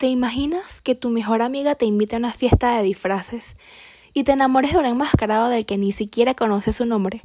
¿Te 0.00 0.06
imaginas 0.06 0.80
que 0.80 0.94
tu 0.94 1.10
mejor 1.10 1.42
amiga 1.42 1.74
te 1.74 1.84
invite 1.84 2.16
a 2.16 2.20
una 2.20 2.32
fiesta 2.32 2.74
de 2.74 2.82
disfraces 2.82 3.54
y 4.14 4.24
te 4.24 4.32
enamores 4.32 4.72
de 4.72 4.78
un 4.78 4.86
enmascarado 4.86 5.50
del 5.50 5.66
que 5.66 5.76
ni 5.76 5.92
siquiera 5.92 6.32
conoces 6.32 6.76
su 6.76 6.86
nombre? 6.86 7.20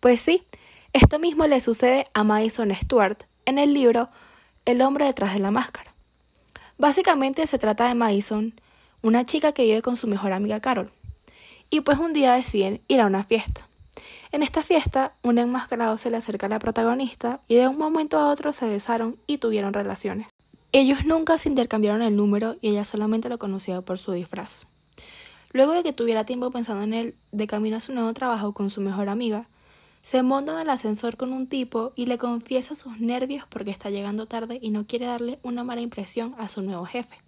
Pues 0.00 0.20
sí, 0.20 0.44
esto 0.92 1.20
mismo 1.20 1.46
le 1.46 1.60
sucede 1.60 2.08
a 2.12 2.24
Madison 2.24 2.74
Stewart 2.74 3.18
en 3.44 3.60
el 3.60 3.72
libro 3.72 4.10
El 4.64 4.82
hombre 4.82 5.04
detrás 5.04 5.32
de 5.32 5.38
la 5.38 5.52
máscara. 5.52 5.94
Básicamente 6.76 7.46
se 7.46 7.60
trata 7.60 7.86
de 7.86 7.94
Madison, 7.94 8.60
una 9.00 9.24
chica 9.24 9.52
que 9.52 9.62
vive 9.62 9.80
con 9.80 9.96
su 9.96 10.08
mejor 10.08 10.32
amiga 10.32 10.58
Carol. 10.58 10.90
Y 11.70 11.82
pues 11.82 11.98
un 11.98 12.12
día 12.12 12.32
deciden 12.32 12.80
ir 12.88 13.00
a 13.00 13.06
una 13.06 13.22
fiesta. 13.22 13.68
En 14.32 14.42
esta 14.42 14.64
fiesta, 14.64 15.14
un 15.22 15.38
enmascarado 15.38 15.96
se 15.98 16.10
le 16.10 16.16
acerca 16.16 16.46
a 16.46 16.48
la 16.48 16.58
protagonista 16.58 17.42
y 17.46 17.54
de 17.54 17.68
un 17.68 17.78
momento 17.78 18.18
a 18.18 18.28
otro 18.28 18.52
se 18.52 18.68
besaron 18.68 19.20
y 19.28 19.38
tuvieron 19.38 19.72
relaciones. 19.72 20.31
Ellos 20.74 21.04
nunca 21.04 21.36
se 21.36 21.50
intercambiaron 21.50 22.00
el 22.00 22.16
número 22.16 22.56
y 22.62 22.70
ella 22.70 22.84
solamente 22.84 23.28
lo 23.28 23.38
conocía 23.38 23.82
por 23.82 23.98
su 23.98 24.12
disfraz. 24.12 24.64
Luego 25.52 25.72
de 25.72 25.82
que 25.82 25.92
tuviera 25.92 26.24
tiempo 26.24 26.50
pensando 26.50 26.82
en 26.82 26.94
él 26.94 27.14
de 27.30 27.46
camino 27.46 27.76
a 27.76 27.80
su 27.80 27.92
nuevo 27.92 28.14
trabajo 28.14 28.54
con 28.54 28.70
su 28.70 28.80
mejor 28.80 29.10
amiga, 29.10 29.50
se 30.00 30.22
monta 30.22 30.52
en 30.52 30.60
el 30.60 30.70
ascensor 30.70 31.18
con 31.18 31.34
un 31.34 31.46
tipo 31.46 31.92
y 31.94 32.06
le 32.06 32.16
confiesa 32.16 32.74
sus 32.74 32.98
nervios 32.98 33.44
porque 33.50 33.70
está 33.70 33.90
llegando 33.90 34.24
tarde 34.24 34.58
y 34.62 34.70
no 34.70 34.86
quiere 34.86 35.04
darle 35.04 35.38
una 35.42 35.62
mala 35.62 35.82
impresión 35.82 36.34
a 36.38 36.48
su 36.48 36.62
nuevo 36.62 36.86
jefe. 36.86 37.18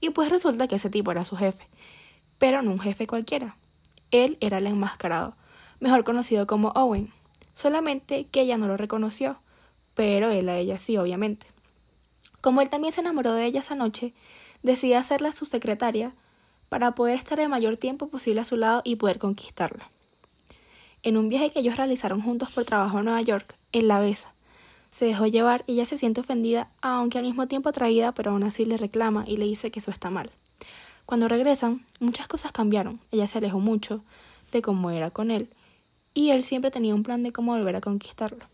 Y 0.00 0.10
pues 0.10 0.28
resulta 0.28 0.66
que 0.66 0.74
ese 0.74 0.90
tipo 0.90 1.12
era 1.12 1.24
su 1.24 1.36
jefe, 1.36 1.68
pero 2.38 2.60
no 2.62 2.72
un 2.72 2.80
jefe 2.80 3.06
cualquiera. 3.06 3.56
Él 4.10 4.36
era 4.40 4.58
el 4.58 4.66
enmascarado, 4.66 5.36
mejor 5.78 6.02
conocido 6.02 6.48
como 6.48 6.70
Owen, 6.70 7.12
solamente 7.52 8.26
que 8.26 8.40
ella 8.40 8.58
no 8.58 8.66
lo 8.66 8.76
reconoció, 8.76 9.38
pero 9.94 10.30
él 10.30 10.48
a 10.48 10.58
ella 10.58 10.76
sí, 10.76 10.96
obviamente. 10.96 11.46
Como 12.40 12.60
él 12.60 12.70
también 12.70 12.92
se 12.92 13.00
enamoró 13.00 13.32
de 13.32 13.46
ella 13.46 13.60
esa 13.60 13.74
noche, 13.74 14.14
decidió 14.62 14.98
hacerla 14.98 15.32
su 15.32 15.44
secretaria 15.44 16.14
para 16.68 16.94
poder 16.94 17.16
estar 17.16 17.40
el 17.40 17.48
mayor 17.48 17.76
tiempo 17.76 18.08
posible 18.08 18.40
a 18.40 18.44
su 18.44 18.56
lado 18.56 18.82
y 18.84 18.96
poder 18.96 19.18
conquistarla. 19.18 19.90
En 21.02 21.16
un 21.16 21.28
viaje 21.28 21.50
que 21.50 21.60
ellos 21.60 21.76
realizaron 21.76 22.22
juntos 22.22 22.50
por 22.50 22.64
trabajo 22.64 22.98
en 22.98 23.06
Nueva 23.06 23.22
York, 23.22 23.56
él 23.72 23.88
la 23.88 24.00
besa. 24.00 24.34
Se 24.90 25.04
dejó 25.04 25.26
llevar 25.26 25.64
y 25.66 25.72
ella 25.72 25.86
se 25.86 25.98
siente 25.98 26.20
ofendida, 26.20 26.70
aunque 26.80 27.18
al 27.18 27.24
mismo 27.24 27.46
tiempo 27.46 27.68
atraída, 27.68 28.12
pero 28.12 28.30
aún 28.30 28.42
así 28.42 28.64
le 28.64 28.76
reclama 28.76 29.24
y 29.26 29.36
le 29.36 29.44
dice 29.44 29.70
que 29.70 29.80
eso 29.80 29.90
está 29.90 30.10
mal. 30.10 30.30
Cuando 31.06 31.28
regresan, 31.28 31.86
muchas 32.00 32.28
cosas 32.28 32.52
cambiaron. 32.52 33.00
Ella 33.10 33.26
se 33.26 33.38
alejó 33.38 33.60
mucho 33.60 34.02
de 34.52 34.62
cómo 34.62 34.90
era 34.90 35.10
con 35.10 35.30
él, 35.30 35.50
y 36.14 36.30
él 36.30 36.42
siempre 36.42 36.70
tenía 36.70 36.94
un 36.94 37.02
plan 37.02 37.22
de 37.22 37.32
cómo 37.32 37.56
volver 37.56 37.76
a 37.76 37.80
conquistarlo. 37.80 38.46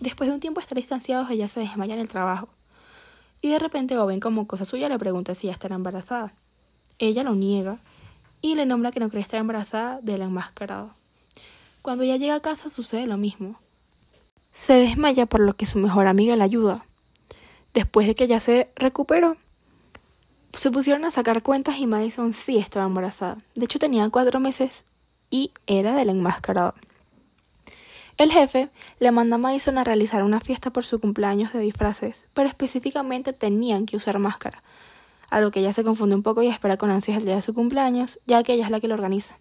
Después 0.00 0.28
de 0.28 0.34
un 0.34 0.40
tiempo 0.40 0.60
estar 0.60 0.76
distanciados, 0.76 1.30
ella 1.30 1.48
se 1.48 1.60
desmaya 1.60 1.94
en 1.94 2.00
el 2.00 2.08
trabajo 2.08 2.48
y 3.40 3.50
de 3.50 3.58
repente 3.58 3.96
Owen, 3.96 4.20
como 4.20 4.46
cosa 4.46 4.64
suya, 4.64 4.88
le 4.88 4.98
pregunta 4.98 5.34
si 5.34 5.46
ya 5.46 5.52
estará 5.52 5.76
embarazada. 5.76 6.32
Ella 6.98 7.22
lo 7.22 7.34
niega 7.34 7.78
y 8.40 8.54
le 8.54 8.66
nombra 8.66 8.90
que 8.90 9.00
no 9.00 9.08
cree 9.08 9.22
estar 9.22 9.40
embarazada 9.40 10.00
del 10.02 10.22
enmascarado. 10.22 10.94
Cuando 11.82 12.04
ella 12.04 12.16
llega 12.16 12.34
a 12.34 12.40
casa 12.40 12.70
sucede 12.70 13.06
lo 13.06 13.16
mismo. 13.16 13.60
Se 14.52 14.74
desmaya 14.74 15.26
por 15.26 15.40
lo 15.40 15.54
que 15.54 15.66
su 15.66 15.78
mejor 15.78 16.06
amiga 16.06 16.34
la 16.36 16.44
ayuda. 16.44 16.84
Después 17.74 18.06
de 18.06 18.14
que 18.14 18.24
ella 18.24 18.40
se 18.40 18.70
recuperó, 18.74 19.36
se 20.52 20.70
pusieron 20.70 21.04
a 21.04 21.10
sacar 21.10 21.42
cuentas 21.42 21.78
y 21.78 21.86
Madison 21.86 22.32
sí 22.32 22.58
estaba 22.58 22.86
embarazada. 22.86 23.38
De 23.54 23.66
hecho 23.66 23.78
tenía 23.78 24.08
cuatro 24.10 24.40
meses 24.40 24.84
y 25.30 25.52
era 25.66 25.94
del 25.94 26.08
enmascarado. 26.08 26.74
El 28.18 28.32
jefe 28.32 28.68
le 28.98 29.12
manda 29.12 29.36
a 29.36 29.38
Madison 29.38 29.78
a 29.78 29.84
realizar 29.84 30.24
una 30.24 30.40
fiesta 30.40 30.70
por 30.70 30.84
su 30.84 31.00
cumpleaños 31.00 31.52
de 31.52 31.60
disfraces, 31.60 32.26
pero 32.34 32.48
específicamente 32.48 33.32
tenían 33.32 33.86
que 33.86 33.96
usar 33.96 34.18
máscara, 34.18 34.64
a 35.30 35.40
lo 35.40 35.52
que 35.52 35.60
ella 35.60 35.72
se 35.72 35.84
confunde 35.84 36.16
un 36.16 36.24
poco 36.24 36.42
y 36.42 36.48
espera 36.48 36.76
con 36.76 36.90
ansias 36.90 37.18
el 37.18 37.26
día 37.26 37.36
de 37.36 37.42
su 37.42 37.54
cumpleaños, 37.54 38.18
ya 38.26 38.42
que 38.42 38.54
ella 38.54 38.64
es 38.64 38.72
la 38.72 38.80
que 38.80 38.88
lo 38.88 38.94
organiza. 38.94 39.38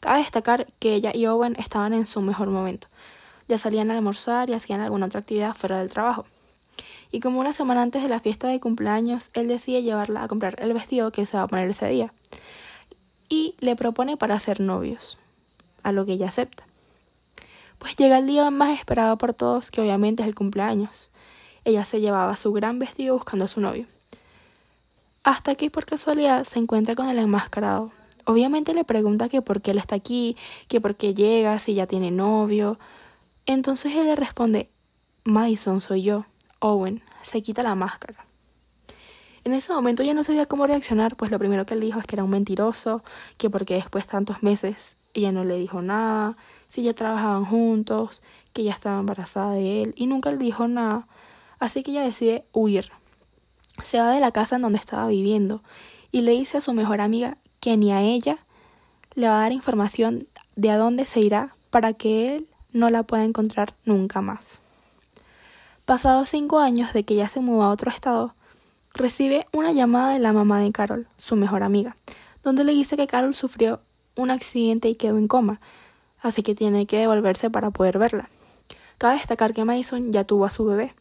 Cabe 0.00 0.18
destacar 0.18 0.66
que 0.80 0.94
ella 0.94 1.12
y 1.14 1.26
Owen 1.26 1.54
estaban 1.60 1.92
en 1.92 2.06
su 2.06 2.20
mejor 2.20 2.48
momento. 2.48 2.88
Ya 3.46 3.56
salían 3.56 3.88
a 3.92 3.94
almorzar 3.94 4.50
y 4.50 4.54
hacían 4.54 4.80
alguna 4.80 5.06
otra 5.06 5.20
actividad 5.20 5.54
fuera 5.54 5.78
del 5.78 5.92
trabajo. 5.92 6.26
Y 7.12 7.20
como 7.20 7.38
una 7.38 7.52
semana 7.52 7.82
antes 7.82 8.02
de 8.02 8.08
la 8.08 8.18
fiesta 8.18 8.48
de 8.48 8.58
cumpleaños, 8.58 9.30
él 9.34 9.46
decide 9.46 9.84
llevarla 9.84 10.24
a 10.24 10.28
comprar 10.28 10.56
el 10.60 10.72
vestido 10.72 11.12
que 11.12 11.24
se 11.24 11.36
va 11.36 11.44
a 11.44 11.48
poner 11.48 11.70
ese 11.70 11.86
día. 11.86 12.12
Y 13.28 13.54
le 13.60 13.76
propone 13.76 14.16
para 14.16 14.40
ser 14.40 14.58
novios, 14.58 15.18
a 15.84 15.92
lo 15.92 16.04
que 16.04 16.14
ella 16.14 16.26
acepta. 16.26 16.67
Pues 17.78 17.94
llega 17.96 18.18
el 18.18 18.26
día 18.26 18.50
más 18.50 18.78
esperado 18.78 19.16
por 19.18 19.34
todos, 19.34 19.70
que 19.70 19.80
obviamente 19.80 20.22
es 20.22 20.28
el 20.28 20.34
cumpleaños. 20.34 21.10
Ella 21.64 21.84
se 21.84 22.00
llevaba 22.00 22.36
su 22.36 22.52
gran 22.52 22.78
vestido 22.78 23.14
buscando 23.14 23.44
a 23.44 23.48
su 23.48 23.60
novio. 23.60 23.86
Hasta 25.22 25.54
que 25.54 25.70
por 25.70 25.86
casualidad 25.86 26.44
se 26.44 26.58
encuentra 26.58 26.96
con 26.96 27.08
el 27.08 27.18
enmascarado. 27.18 27.92
Obviamente 28.24 28.74
le 28.74 28.84
pregunta 28.84 29.28
que 29.28 29.42
por 29.42 29.62
qué 29.62 29.70
él 29.70 29.78
está 29.78 29.94
aquí, 29.94 30.36
que 30.66 30.80
por 30.80 30.96
qué 30.96 31.14
llega, 31.14 31.58
si 31.58 31.74
ya 31.74 31.86
tiene 31.86 32.10
novio. 32.10 32.78
Entonces 33.46 33.94
él 33.94 34.06
le 34.06 34.16
responde, 34.16 34.70
Madison 35.24 35.80
soy 35.80 36.02
yo, 36.02 36.26
Owen, 36.58 37.02
se 37.22 37.42
quita 37.42 37.62
la 37.62 37.74
máscara. 37.74 38.26
En 39.44 39.54
ese 39.54 39.72
momento 39.72 40.02
ya 40.02 40.12
no 40.12 40.22
sabía 40.24 40.44
cómo 40.44 40.66
reaccionar, 40.66 41.16
pues 41.16 41.30
lo 41.30 41.38
primero 41.38 41.64
que 41.64 41.72
él 41.72 41.80
dijo 41.80 41.98
es 41.98 42.06
que 42.06 42.16
era 42.16 42.24
un 42.24 42.30
mentiroso, 42.30 43.02
que 43.38 43.48
porque 43.48 43.74
después 43.74 44.04
de 44.04 44.10
tantos 44.10 44.42
meses 44.42 44.97
ella 45.18 45.32
no 45.32 45.44
le 45.44 45.56
dijo 45.56 45.82
nada, 45.82 46.36
si 46.68 46.82
ya 46.82 46.94
trabajaban 46.94 47.44
juntos, 47.44 48.22
que 48.52 48.64
ya 48.64 48.72
estaba 48.72 49.00
embarazada 49.00 49.52
de 49.52 49.82
él 49.82 49.94
y 49.96 50.06
nunca 50.06 50.30
le 50.30 50.38
dijo 50.38 50.68
nada. 50.68 51.06
Así 51.58 51.82
que 51.82 51.90
ella 51.92 52.02
decide 52.02 52.44
huir. 52.52 52.90
Se 53.84 54.00
va 54.00 54.10
de 54.10 54.20
la 54.20 54.32
casa 54.32 54.56
en 54.56 54.62
donde 54.62 54.78
estaba 54.78 55.08
viviendo 55.08 55.62
y 56.10 56.22
le 56.22 56.32
dice 56.32 56.58
a 56.58 56.60
su 56.60 56.72
mejor 56.72 57.00
amiga 57.00 57.38
que 57.60 57.76
ni 57.76 57.92
a 57.92 58.02
ella 58.02 58.38
le 59.14 59.28
va 59.28 59.38
a 59.38 59.42
dar 59.42 59.52
información 59.52 60.28
de 60.56 60.70
a 60.70 60.76
dónde 60.76 61.04
se 61.04 61.20
irá 61.20 61.54
para 61.70 61.92
que 61.92 62.34
él 62.34 62.48
no 62.72 62.90
la 62.90 63.02
pueda 63.02 63.24
encontrar 63.24 63.74
nunca 63.84 64.20
más. 64.20 64.60
Pasados 65.84 66.28
cinco 66.28 66.58
años 66.58 66.92
de 66.92 67.04
que 67.04 67.14
ella 67.14 67.28
se 67.28 67.40
mudó 67.40 67.62
a 67.62 67.70
otro 67.70 67.90
estado, 67.90 68.34
recibe 68.92 69.46
una 69.52 69.72
llamada 69.72 70.12
de 70.12 70.18
la 70.18 70.32
mamá 70.32 70.60
de 70.60 70.70
Carol, 70.72 71.08
su 71.16 71.36
mejor 71.36 71.62
amiga, 71.62 71.96
donde 72.42 72.64
le 72.64 72.72
dice 72.72 72.96
que 72.96 73.06
Carol 73.06 73.34
sufrió 73.34 73.80
un 74.18 74.30
accidente 74.30 74.88
y 74.88 74.96
quedó 74.96 75.16
en 75.16 75.28
coma, 75.28 75.60
así 76.20 76.42
que 76.42 76.54
tiene 76.54 76.86
que 76.86 76.98
devolverse 76.98 77.50
para 77.50 77.70
poder 77.70 77.98
verla. 77.98 78.28
Cabe 78.98 79.14
destacar 79.14 79.54
que 79.54 79.64
Madison 79.64 80.12
ya 80.12 80.24
tuvo 80.24 80.44
a 80.44 80.50
su 80.50 80.64
bebé. 80.64 80.92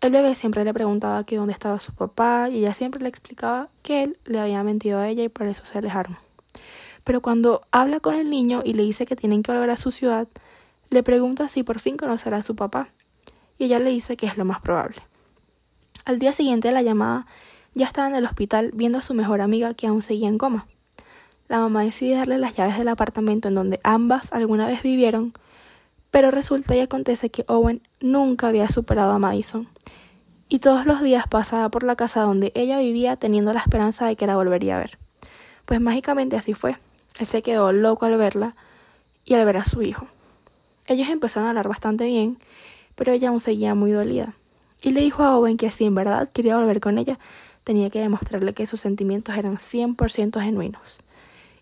El 0.00 0.12
bebé 0.12 0.34
siempre 0.34 0.64
le 0.64 0.72
preguntaba 0.72 1.24
que 1.24 1.36
dónde 1.36 1.52
estaba 1.52 1.78
su 1.78 1.92
papá 1.92 2.48
y 2.50 2.58
ella 2.58 2.72
siempre 2.72 3.02
le 3.02 3.08
explicaba 3.08 3.68
que 3.82 4.02
él 4.02 4.18
le 4.24 4.40
había 4.40 4.64
mentido 4.64 4.98
a 4.98 5.08
ella 5.08 5.24
y 5.24 5.28
por 5.28 5.46
eso 5.46 5.64
se 5.64 5.76
alejaron. 5.76 6.16
Pero 7.04 7.20
cuando 7.20 7.66
habla 7.70 8.00
con 8.00 8.14
el 8.14 8.30
niño 8.30 8.62
y 8.64 8.72
le 8.72 8.82
dice 8.82 9.04
que 9.04 9.16
tienen 9.16 9.42
que 9.42 9.52
volver 9.52 9.70
a 9.70 9.76
su 9.76 9.90
ciudad, 9.90 10.26
le 10.88 11.02
pregunta 11.02 11.48
si 11.48 11.62
por 11.62 11.80
fin 11.80 11.98
conocerá 11.98 12.38
a 12.38 12.42
su 12.42 12.56
papá 12.56 12.88
y 13.58 13.64
ella 13.64 13.78
le 13.78 13.90
dice 13.90 14.16
que 14.16 14.26
es 14.26 14.38
lo 14.38 14.46
más 14.46 14.62
probable. 14.62 15.02
Al 16.06 16.18
día 16.18 16.32
siguiente 16.32 16.68
de 16.68 16.74
la 16.74 16.82
llamada, 16.82 17.26
ya 17.74 17.84
estaba 17.84 18.08
en 18.08 18.14
el 18.14 18.24
hospital 18.24 18.70
viendo 18.72 18.98
a 18.98 19.02
su 19.02 19.12
mejor 19.12 19.42
amiga 19.42 19.74
que 19.74 19.86
aún 19.86 20.00
seguía 20.00 20.28
en 20.28 20.38
coma 20.38 20.66
la 21.48 21.60
mamá 21.60 21.82
decide 21.82 22.16
darle 22.16 22.38
las 22.38 22.54
llaves 22.54 22.78
del 22.78 22.88
apartamento 22.88 23.48
en 23.48 23.54
donde 23.54 23.80
ambas 23.82 24.32
alguna 24.32 24.66
vez 24.66 24.82
vivieron, 24.82 25.32
pero 26.10 26.30
resulta 26.30 26.76
y 26.76 26.80
acontece 26.80 27.30
que 27.30 27.44
Owen 27.48 27.82
nunca 28.00 28.48
había 28.48 28.68
superado 28.68 29.12
a 29.12 29.18
Madison, 29.18 29.68
y 30.48 30.60
todos 30.60 30.86
los 30.86 31.02
días 31.02 31.26
pasaba 31.28 31.68
por 31.68 31.82
la 31.82 31.96
casa 31.96 32.22
donde 32.22 32.52
ella 32.54 32.78
vivía 32.78 33.16
teniendo 33.16 33.52
la 33.52 33.60
esperanza 33.60 34.06
de 34.06 34.16
que 34.16 34.26
la 34.26 34.36
volvería 34.36 34.76
a 34.76 34.78
ver. 34.78 34.98
Pues 35.66 35.80
mágicamente 35.80 36.36
así 36.36 36.54
fue. 36.54 36.78
Él 37.18 37.26
se 37.26 37.42
quedó 37.42 37.72
loco 37.72 38.06
al 38.06 38.16
verla 38.16 38.54
y 39.24 39.34
al 39.34 39.44
ver 39.44 39.58
a 39.58 39.66
su 39.66 39.82
hijo. 39.82 40.06
Ellos 40.86 41.08
empezaron 41.10 41.46
a 41.46 41.50
hablar 41.50 41.68
bastante 41.68 42.06
bien, 42.06 42.38
pero 42.94 43.12
ella 43.12 43.28
aún 43.28 43.40
seguía 43.40 43.74
muy 43.74 43.90
dolida. 43.90 44.32
Y 44.80 44.92
le 44.92 45.02
dijo 45.02 45.22
a 45.22 45.36
Owen 45.36 45.58
que 45.58 45.70
si 45.70 45.84
en 45.84 45.94
verdad 45.94 46.30
quería 46.32 46.56
volver 46.56 46.80
con 46.80 46.96
ella, 46.96 47.18
tenía 47.64 47.90
que 47.90 48.00
demostrarle 48.00 48.54
que 48.54 48.64
sus 48.64 48.80
sentimientos 48.80 49.36
eran 49.36 49.58
100% 49.58 50.40
genuinos. 50.40 51.00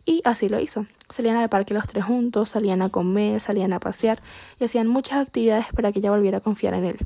Y 0.08 0.22
así 0.24 0.48
lo 0.48 0.60
hizo. 0.60 0.86
Salían 1.10 1.36
al 1.36 1.48
parque 1.48 1.74
los 1.74 1.88
tres 1.88 2.04
juntos, 2.04 2.50
salían 2.50 2.80
a 2.80 2.90
comer, 2.90 3.40
salían 3.40 3.72
a 3.72 3.80
pasear 3.80 4.22
y 4.60 4.64
hacían 4.64 4.86
muchas 4.86 5.18
actividades 5.18 5.66
para 5.74 5.90
que 5.90 5.98
ella 5.98 6.12
volviera 6.12 6.38
a 6.38 6.40
confiar 6.40 6.74
en 6.74 6.84
él. 6.84 6.96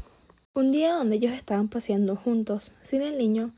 Un 0.52 0.70
día 0.70 0.94
donde 0.94 1.17
ellos 1.17 1.32
estaban 1.32 1.69
paseando 1.69 2.14
juntos, 2.14 2.73
sin 2.82 3.00
el 3.00 3.17
niño, 3.17 3.52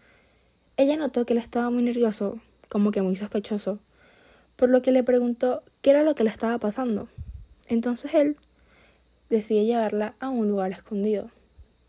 ella 0.77 0.97
notó 0.97 1.27
que 1.27 1.33
él 1.33 1.41
estaba 1.41 1.71
muy 1.71 1.83
nervioso, 1.83 2.39
como 2.69 2.93
que 2.93 3.03
muy 3.03 3.17
sospechoso, 3.17 3.81
por 4.55 4.71
lo 4.71 4.81
que 4.81 4.93
le 4.93 5.03
preguntó 5.03 5.65
qué 5.81 5.91
era 5.91 6.05
lo 6.05 6.15
que 6.15 6.23
le 6.23 6.31
estaba 6.31 6.59
pasando. 6.59 7.09
Entonces 7.67 8.15
él 8.15 8.37
decide 9.29 9.65
llevarla 9.65 10.15
a 10.21 10.29
un 10.29 10.49
lugar 10.49 10.71
escondido, 10.71 11.31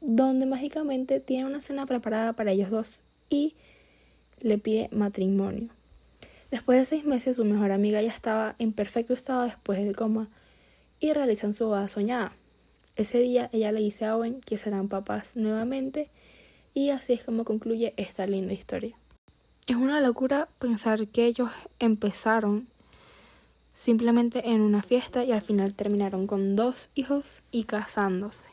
donde 0.02 0.48
mágicamente 0.48 1.20
tiene 1.20 1.46
una 1.46 1.62
cena 1.62 1.86
preparada 1.86 2.34
para 2.34 2.52
ellos 2.52 2.72
dos 2.72 3.04
y 3.30 3.56
le 4.40 4.58
pide 4.58 4.90
matrimonio. 4.92 5.70
Después 6.54 6.78
de 6.78 6.86
seis 6.86 7.04
meses, 7.04 7.38
su 7.38 7.46
mejor 7.46 7.72
amiga 7.72 8.00
ya 8.04 8.12
estaba 8.12 8.54
en 8.60 8.74
perfecto 8.74 9.16
estado 9.16 9.42
después 9.42 9.80
del 9.80 9.96
coma 9.96 10.30
y 11.00 11.12
realizan 11.12 11.56
su 11.56 11.66
boda 11.66 11.90
soñada. 11.90 12.34
Ese 12.96 13.18
día 13.22 13.50
ella 13.52 13.72
le 13.72 13.80
dice 13.80 14.06
a 14.06 14.16
Owen 14.16 14.40
que 14.40 14.60
serán 14.60 14.88
papás 14.88 15.36
nuevamente 15.36 16.12
Y 16.76 16.92
así 16.92 17.14
es 17.14 17.24
como 17.26 17.44
concluye 17.44 17.96
esta 17.98 18.28
linda 18.28 18.54
historia. 18.54 18.96
Es 19.66 19.78
una 19.78 20.00
locura 20.00 20.48
pensar 20.60 21.08
que 21.08 21.26
ellos 21.26 21.50
empezaron 21.80 22.68
simplemente 23.74 24.52
en 24.52 24.62
una 24.62 24.84
fiesta 24.84 25.24
y 25.24 25.32
al 25.32 25.42
final 25.42 25.74
terminaron 25.74 26.28
con 26.28 26.56
dos 26.56 26.92
hijos 26.94 27.42
y 27.50 27.64
casándose. 27.64 28.48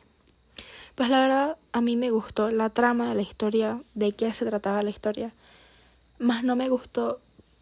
Pues 0.95 1.11
la 1.11 1.21
verdad 1.21 1.59
a 1.73 1.83
mí 1.83 1.97
me 1.97 2.11
gustó 2.11 2.51
la 2.51 2.71
trama 2.71 3.11
de 3.11 3.17
la 3.17 3.23
historia, 3.23 3.83
de 3.95 4.13
qué 4.13 4.33
se 4.33 4.47
trataba 4.47 4.83
la 4.83 4.89
historia, 4.89 5.35
más 6.19 6.45
no 6.45 6.57
me 6.57 6.71
gustó 6.71 7.21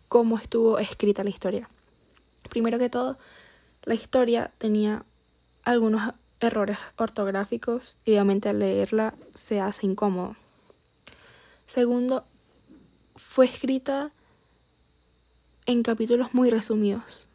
cómo 0.09 0.39
estuvo 0.39 0.79
escrita 0.79 1.25
la 1.25 1.31
historia. 1.31 1.69
Primero 2.51 2.79
que 2.79 2.91
todo, 2.91 3.19
la 3.85 3.95
historia 3.95 4.51
tenía 4.59 5.05
algunos 5.65 6.15
errores 6.41 6.79
ortográficos 6.97 7.97
y 8.05 8.13
obviamente 8.13 8.49
al 8.49 8.61
leerla 8.61 9.15
se 9.35 9.61
hace 9.61 9.87
incómodo. 9.87 10.37
Segundo, 11.67 12.25
fue 13.17 13.47
escrita 13.47 14.13
en 15.67 15.83
capítulos 15.83 16.33
muy 16.33 16.51
resumidos. 16.51 17.29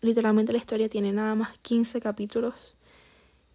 Literalmente 0.00 0.52
la 0.52 0.58
historia 0.58 0.88
tiene 0.88 1.12
nada 1.12 1.34
más 1.34 1.56
15 1.58 2.00
capítulos 2.00 2.74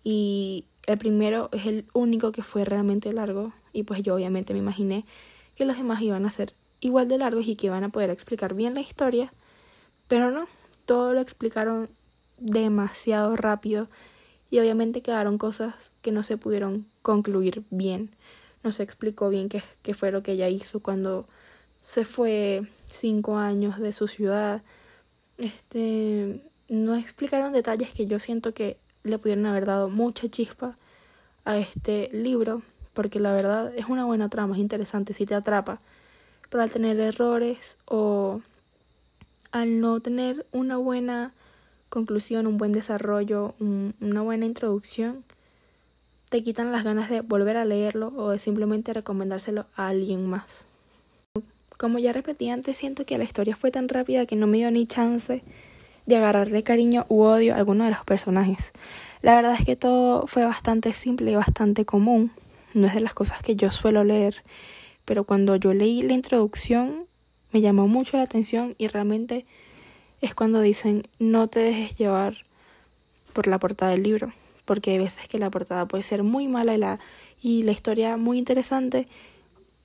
y 0.03 0.65
el 0.85 0.97
primero 0.97 1.49
es 1.51 1.65
el 1.65 1.85
único 1.91 2.31
que 2.31 2.43
fue 2.43 2.63
realmente 2.63 3.11
largo 3.11 3.51
y 3.73 3.83
pues 3.83 4.01
yo 4.03 4.15
obviamente 4.15 4.53
me 4.53 4.59
imaginé 4.59 5.05
que 5.55 5.65
los 5.65 5.75
demás 5.75 6.01
iban 6.01 6.25
a 6.25 6.29
ser 6.29 6.53
igual 6.79 7.07
de 7.07 7.17
largos 7.17 7.47
y 7.47 7.55
que 7.55 7.67
iban 7.67 7.83
a 7.83 7.89
poder 7.89 8.09
explicar 8.09 8.53
bien 8.53 8.73
la 8.73 8.81
historia, 8.81 9.33
pero 10.07 10.31
no, 10.31 10.47
todo 10.85 11.13
lo 11.13 11.19
explicaron 11.19 11.89
demasiado 12.37 13.35
rápido 13.35 13.87
y 14.49 14.59
obviamente 14.59 15.01
quedaron 15.01 15.37
cosas 15.37 15.91
que 16.01 16.11
no 16.11 16.23
se 16.23 16.37
pudieron 16.37 16.85
concluir 17.01 17.63
bien. 17.69 18.11
No 18.63 18.71
se 18.71 18.83
explicó 18.83 19.29
bien 19.29 19.49
qué, 19.49 19.93
fue 19.93 20.11
lo 20.11 20.23
que 20.23 20.33
ella 20.33 20.49
hizo 20.49 20.79
cuando 20.79 21.27
se 21.79 22.05
fue 22.05 22.67
cinco 22.85 23.37
años 23.37 23.79
de 23.79 23.93
su 23.93 24.07
ciudad. 24.07 24.61
Este, 25.37 26.41
no 26.69 26.95
explicaron 26.95 27.53
detalles 27.53 27.93
que 27.93 28.07
yo 28.07 28.19
siento 28.19 28.53
que 28.53 28.77
le 29.03 29.19
pudieron 29.19 29.45
haber 29.45 29.65
dado 29.65 29.89
mucha 29.89 30.27
chispa 30.29 30.77
a 31.45 31.57
este 31.57 32.09
libro, 32.11 32.61
porque 32.93 33.19
la 33.19 33.31
verdad 33.31 33.73
es 33.75 33.85
una 33.87 34.05
buena 34.05 34.29
trama, 34.29 34.55
es 34.55 34.61
interesante, 34.61 35.13
si 35.13 35.25
te 35.25 35.35
atrapa. 35.35 35.79
Pero 36.49 36.63
al 36.63 36.71
tener 36.71 36.99
errores 36.99 37.77
o 37.85 38.41
al 39.51 39.79
no 39.79 39.99
tener 39.99 40.45
una 40.51 40.77
buena 40.77 41.33
conclusión, 41.89 42.47
un 42.47 42.57
buen 42.57 42.73
desarrollo, 42.73 43.55
una 43.59 44.21
buena 44.21 44.45
introducción, 44.45 45.23
te 46.29 46.43
quitan 46.43 46.71
las 46.71 46.83
ganas 46.83 47.09
de 47.09 47.21
volver 47.21 47.57
a 47.57 47.65
leerlo 47.65 48.13
o 48.15 48.31
de 48.31 48.39
simplemente 48.39 48.93
recomendárselo 48.93 49.65
a 49.75 49.87
alguien 49.87 50.29
más. 50.29 50.67
Como 51.77 51.99
ya 51.99 52.11
repetí 52.11 52.49
antes, 52.49 52.75
siento 52.77 53.05
que 53.05 53.17
la 53.17 53.23
historia 53.23 53.55
fue 53.55 53.71
tan 53.71 53.87
rápida 53.87 54.25
que 54.25 54.35
no 54.35 54.47
me 54.47 54.57
dio 54.57 54.71
ni 54.71 54.87
chance 54.87 55.43
de 56.05 56.15
agarrarle 56.15 56.63
cariño 56.63 57.05
u 57.07 57.21
odio 57.21 57.53
a 57.53 57.57
alguno 57.57 57.83
de 57.83 57.91
los 57.91 58.03
personajes. 58.03 58.71
La 59.21 59.35
verdad 59.35 59.55
es 59.59 59.65
que 59.65 59.75
todo 59.75 60.25
fue 60.27 60.43
bastante 60.43 60.93
simple 60.93 61.31
y 61.31 61.35
bastante 61.35 61.85
común. 61.85 62.31
No 62.73 62.87
es 62.87 62.93
de 62.93 63.01
las 63.01 63.13
cosas 63.13 63.41
que 63.41 63.55
yo 63.55 63.71
suelo 63.71 64.03
leer, 64.03 64.43
pero 65.07 65.23
cuando 65.23 65.55
yo 65.55 65.73
leí 65.73 66.01
la 66.01 66.11
introducción 66.11 67.05
me 67.53 67.61
llamó 67.61 67.87
mucho 67.87 68.17
la 68.17 68.23
atención 68.23 68.75
y 68.77 68.87
realmente 68.87 69.45
es 70.19 70.35
cuando 70.35 70.59
dicen 70.59 71.07
no 71.17 71.47
te 71.47 71.61
dejes 71.61 71.97
llevar 71.97 72.45
por 73.31 73.47
la 73.47 73.57
portada 73.57 73.91
del 73.91 74.03
libro, 74.03 74.33
porque 74.65 74.91
hay 74.91 74.97
veces 74.97 75.29
que 75.29 75.39
la 75.39 75.49
portada 75.49 75.87
puede 75.87 76.03
ser 76.03 76.23
muy 76.23 76.49
mala 76.49 76.75
y 76.75 76.77
la, 76.77 76.99
y 77.41 77.63
la 77.63 77.71
historia 77.71 78.17
muy 78.17 78.37
interesante, 78.37 79.07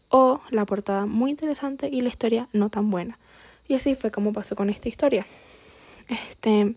o 0.09 0.41
la 0.51 0.67
portada 0.67 1.07
muy 1.07 1.31
interesante 1.31 1.89
y 1.89 2.01
la 2.01 2.09
historia 2.09 2.49
no 2.53 2.69
tan 2.69 2.91
buena. 2.91 3.17
Y 3.69 3.75
así 3.75 3.95
fue 3.95 4.11
como 4.11 4.33
pasó 4.33 4.57
con 4.57 4.71
esta 4.71 4.89
historia. 4.89 5.25
Este, 6.09 6.75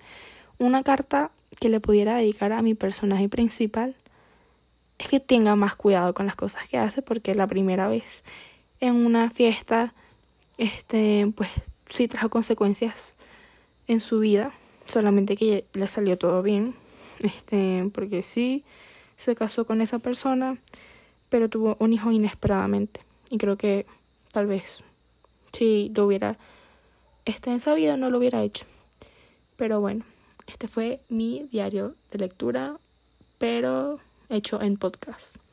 una 0.59 0.83
carta 0.83 1.31
que 1.59 1.69
le 1.69 1.79
pudiera 1.79 2.17
dedicar 2.17 2.53
a 2.53 2.61
mi 2.61 2.75
personaje 2.75 3.27
principal 3.27 3.95
es 4.97 5.07
que 5.07 5.19
tenga 5.19 5.55
más 5.55 5.75
cuidado 5.75 6.13
con 6.13 6.25
las 6.25 6.35
cosas 6.35 6.67
que 6.67 6.77
hace 6.77 7.01
porque 7.01 7.35
la 7.35 7.47
primera 7.47 7.87
vez 7.87 8.23
en 8.79 9.05
una 9.05 9.29
fiesta 9.29 9.93
este 10.57 11.31
pues 11.35 11.49
sí 11.89 12.07
trajo 12.07 12.29
consecuencias 12.29 13.15
en 13.87 13.99
su 13.99 14.19
vida, 14.19 14.53
solamente 14.85 15.35
que 15.35 15.65
le 15.73 15.87
salió 15.87 16.17
todo 16.17 16.41
bien, 16.41 16.75
este, 17.19 17.89
porque 17.93 18.23
sí 18.23 18.63
se 19.15 19.35
casó 19.35 19.65
con 19.65 19.81
esa 19.81 19.99
persona, 19.99 20.57
pero 21.29 21.49
tuvo 21.49 21.77
un 21.79 21.93
hijo 21.93 22.11
inesperadamente. 22.11 23.01
Y 23.29 23.37
creo 23.37 23.57
que 23.57 23.85
tal 24.31 24.47
vez 24.47 24.83
si 25.51 25.91
lo 25.95 26.05
hubiera 26.05 26.37
este, 27.25 27.51
en 27.51 27.59
sabido 27.59 27.97
no 27.97 28.09
lo 28.09 28.17
hubiera 28.17 28.43
hecho. 28.43 28.65
Pero 29.55 29.79
bueno, 29.79 30.03
este 30.47 30.67
fue 30.67 30.99
mi 31.09 31.47
diario 31.51 31.95
de 32.11 32.19
lectura, 32.19 32.77
pero 33.37 33.99
hecho 34.29 34.61
en 34.61 34.77
podcast. 34.77 35.44